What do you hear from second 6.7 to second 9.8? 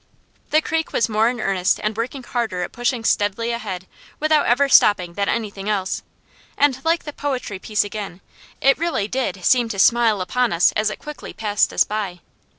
like the poetry piece again, it really did "seem to